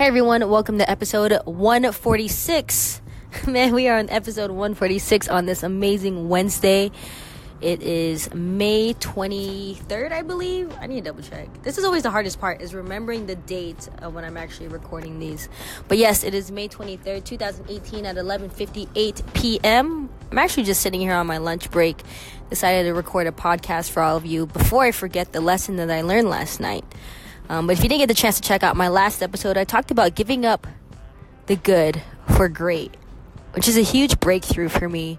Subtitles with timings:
[0.00, 3.02] Hey everyone, welcome to episode 146.
[3.46, 6.90] Man, we are on episode 146 on this amazing Wednesday.
[7.60, 10.74] It is May 23rd, I believe.
[10.80, 11.48] I need to double check.
[11.64, 15.18] This is always the hardest part is remembering the date of when I'm actually recording
[15.18, 15.50] these.
[15.86, 20.08] But yes, it is May 23rd, 2018 at 11:58 p.m.
[20.30, 22.02] I'm actually just sitting here on my lunch break.
[22.48, 25.90] Decided to record a podcast for all of you before I forget the lesson that
[25.90, 26.86] I learned last night.
[27.50, 29.64] Um, but if you didn't get the chance to check out my last episode, I
[29.64, 30.68] talked about giving up
[31.46, 32.94] the good for great,
[33.54, 35.18] which is a huge breakthrough for me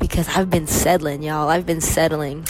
[0.00, 1.48] because I've been settling, y'all.
[1.48, 2.44] I've been settling.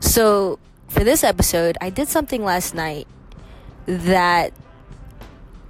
[0.00, 0.58] So,
[0.88, 3.08] for this episode, I did something last night
[3.86, 4.52] that,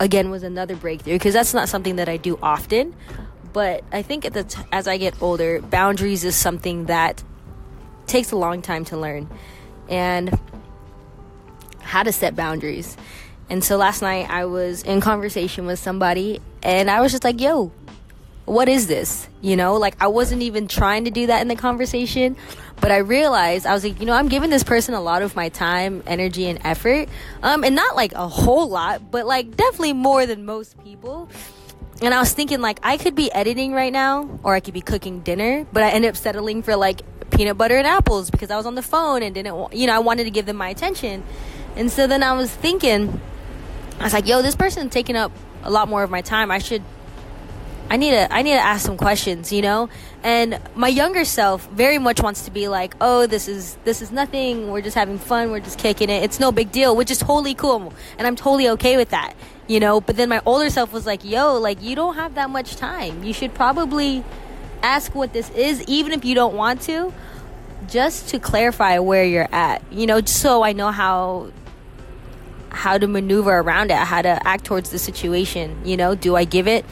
[0.01, 2.97] again, was another breakthrough because that's not something that I do often.
[3.53, 7.23] But I think t- as I get older, boundaries is something that
[8.09, 9.29] takes a long time to learn.
[9.89, 10.37] And
[11.93, 12.97] how to set boundaries.
[13.51, 17.39] And so last night I was in conversation with somebody and I was just like,
[17.39, 17.71] yo,
[18.47, 19.29] what is this?
[19.43, 22.35] You know, like I wasn't even trying to do that in the conversation,
[22.81, 25.37] but I realized I was like, you know, I'm giving this person a lot of
[25.37, 27.11] my time, energy, and effort.
[27.43, 31.29] Um, and not like a whole lot, but like definitely more than most people.
[32.01, 34.81] And I was thinking like I could be editing right now, or I could be
[34.81, 38.57] cooking dinner, but I ended up settling for like peanut butter and apples because I
[38.57, 41.23] was on the phone and didn't, you know, I wanted to give them my attention.
[41.77, 43.21] And so then I was thinking,
[43.99, 46.51] I was like, yo, this person's taking up a lot more of my time.
[46.51, 46.83] I should
[47.93, 49.91] I need to I need to ask some questions, you know?
[50.23, 54.11] And my younger self very much wants to be like, "Oh, this is this is
[54.11, 54.71] nothing.
[54.71, 55.51] We're just having fun.
[55.51, 56.23] We're just kicking it.
[56.23, 57.93] It's no big deal," which is totally cool.
[58.17, 59.35] And I'm totally okay with that,
[59.67, 60.01] you know?
[60.01, 63.25] But then my older self was like, "Yo, like you don't have that much time.
[63.25, 64.25] You should probably
[64.83, 67.13] ask what this is even if you don't want to."
[67.89, 71.49] Just to clarify where you're at, you know, so I know how
[72.73, 75.81] how to maneuver around it, how to act towards the situation.
[75.85, 76.85] You know, do I give it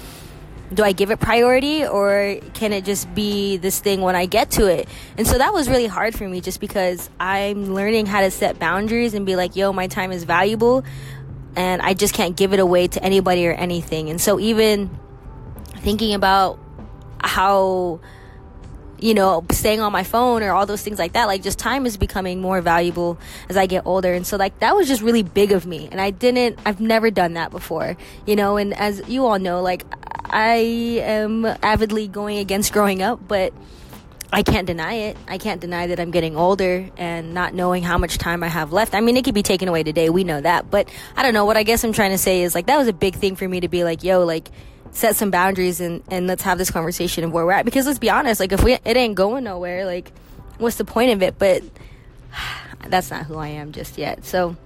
[0.72, 4.52] do I give it priority or can it just be this thing when I get
[4.52, 4.88] to it?
[5.18, 8.60] And so that was really hard for me just because I'm learning how to set
[8.60, 10.84] boundaries and be like, yo, my time is valuable
[11.56, 14.10] and I just can't give it away to anybody or anything.
[14.10, 14.96] And so even
[15.78, 16.58] thinking about
[17.20, 18.00] how
[19.00, 21.26] you know, staying on my phone or all those things like that.
[21.26, 23.18] Like, just time is becoming more valuable
[23.48, 24.12] as I get older.
[24.12, 25.88] And so, like, that was just really big of me.
[25.90, 27.96] And I didn't, I've never done that before,
[28.26, 28.56] you know.
[28.56, 29.84] And as you all know, like,
[30.26, 30.56] I
[31.02, 33.52] am avidly going against growing up, but
[34.32, 35.16] I can't deny it.
[35.26, 38.72] I can't deny that I'm getting older and not knowing how much time I have
[38.72, 38.94] left.
[38.94, 40.08] I mean, it could be taken away today.
[40.08, 40.70] We know that.
[40.70, 41.46] But I don't know.
[41.46, 43.48] What I guess I'm trying to say is like, that was a big thing for
[43.48, 44.48] me to be like, yo, like,
[44.92, 47.64] set some boundaries and, and let's have this conversation of where we're at.
[47.64, 50.12] Because let's be honest, like, if we, it ain't going nowhere, like,
[50.58, 51.38] what's the point of it?
[51.38, 51.62] But
[52.88, 54.24] that's not who I am just yet.
[54.24, 54.56] So,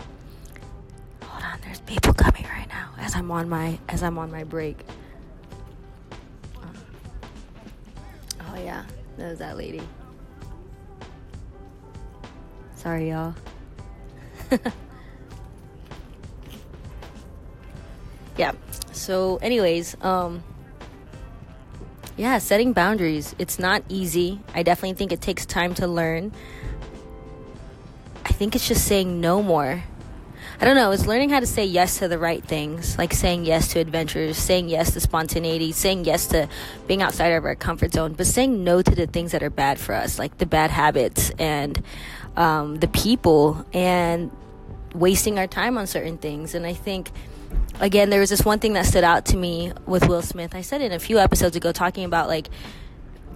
[1.22, 1.58] hold on.
[1.62, 4.78] There's people coming right now as I'm on my, as I'm on my break.
[6.62, 6.76] Um,
[8.40, 8.84] oh yeah,
[9.18, 9.82] that was that lady.
[12.76, 13.34] Sorry, y'all.
[18.36, 18.52] yeah.
[18.94, 20.42] So, anyways, um,
[22.16, 23.34] yeah, setting boundaries.
[23.38, 24.40] It's not easy.
[24.54, 26.32] I definitely think it takes time to learn.
[28.24, 29.82] I think it's just saying no more.
[30.60, 33.44] I don't know, it's learning how to say yes to the right things, like saying
[33.44, 36.48] yes to adventures, saying yes to spontaneity, saying yes to
[36.86, 39.80] being outside of our comfort zone, but saying no to the things that are bad
[39.80, 41.82] for us, like the bad habits and
[42.36, 44.30] um, the people, and
[44.94, 46.54] wasting our time on certain things.
[46.54, 47.10] And I think
[47.80, 50.54] again, there was this one thing that stood out to me with Will Smith.
[50.54, 52.48] I said it a few episodes ago, talking about like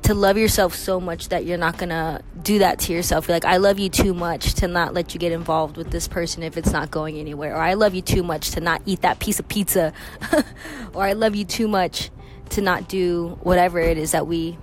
[0.02, 3.28] to love yourself so much that you're not gonna do that to yourself.
[3.28, 6.08] You're like, I love you too much to not let you get involved with this
[6.08, 7.54] person if it's not going anywhere.
[7.54, 9.92] Or I love you too much to not eat that piece of pizza.
[10.94, 12.10] or I love you too much
[12.50, 14.56] to not do whatever it is that we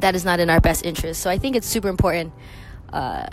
[0.00, 1.20] that is not in our best interest.
[1.20, 2.32] So I think it's super important
[2.92, 3.26] uh,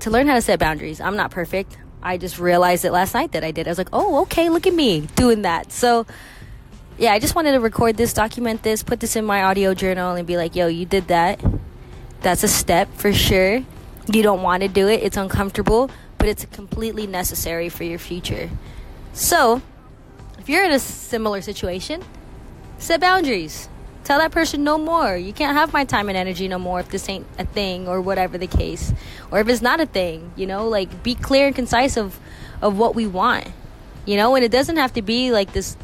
[0.00, 1.00] to learn how to set boundaries.
[1.00, 1.78] I'm not perfect.
[2.04, 3.66] I just realized it last night that I did.
[3.66, 5.72] I was like, oh, okay, look at me doing that.
[5.72, 6.06] So
[6.98, 10.14] yeah, I just wanted to record this, document this, put this in my audio journal,
[10.14, 11.42] and be like, yo, you did that.
[12.20, 13.64] That's a step for sure.
[14.06, 18.50] You don't want to do it, it's uncomfortable, but it's completely necessary for your future.
[19.12, 19.62] So,
[20.38, 22.04] if you're in a similar situation,
[22.78, 23.68] set boundaries.
[24.04, 25.16] Tell that person no more.
[25.16, 28.00] You can't have my time and energy no more if this ain't a thing or
[28.00, 28.92] whatever the case.
[29.30, 32.18] Or if it's not a thing, you know, like be clear and concise of
[32.60, 33.48] of what we want.
[34.04, 35.76] You know, and it doesn't have to be like this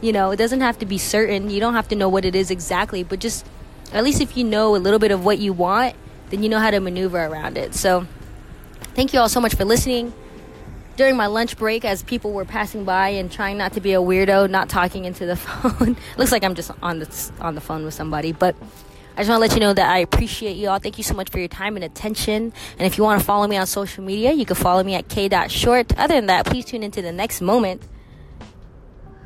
[0.00, 1.50] you know, it doesn't have to be certain.
[1.50, 3.44] You don't have to know what it is exactly, but just
[3.92, 5.96] at least if you know a little bit of what you want,
[6.30, 7.74] then you know how to maneuver around it.
[7.74, 8.06] So,
[8.94, 10.12] thank you all so much for listening.
[10.98, 13.98] During my lunch break as people were passing by and trying not to be a
[13.98, 15.96] weirdo, not talking into the phone.
[16.18, 18.56] Looks like I'm just on the on the phone with somebody, but
[19.16, 20.80] I just want to let you know that I appreciate you all.
[20.80, 22.52] Thank you so much for your time and attention.
[22.78, 25.08] And if you want to follow me on social media, you can follow me at
[25.08, 25.96] k.short.
[25.96, 27.82] Other than that, please tune into the next moment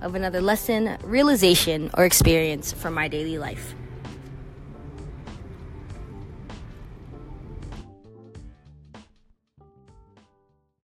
[0.02, 3.74] of another lesson, realization, or experience from my daily life.